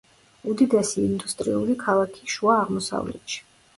[0.53, 3.45] უდიდესი ინდუსტრიული ქალაქი შუა აღმოსავლეთში.